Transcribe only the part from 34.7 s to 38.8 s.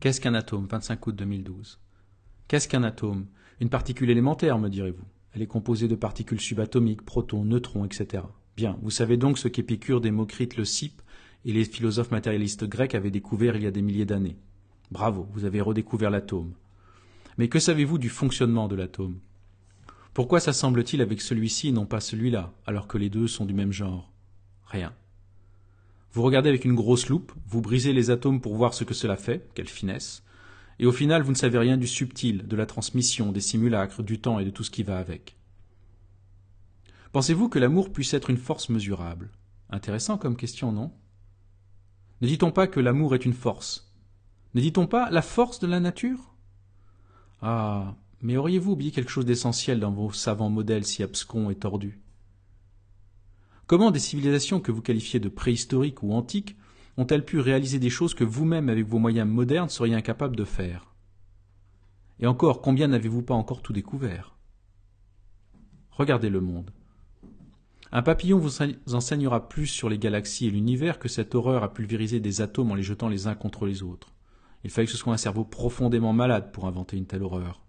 qui va avec. Pensez-vous que l'amour puisse être une force